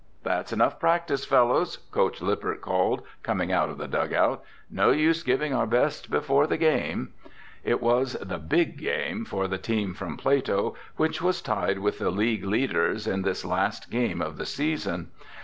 [0.23, 4.43] "That's enough practice, fellows!" Coach Lippert called, coming out of the dugout.
[4.67, 7.13] "No use giving our best before the game!"
[7.63, 12.09] It was the big game for the team from Plato, which was tied with the
[12.09, 15.11] league leaders in this last game of the season.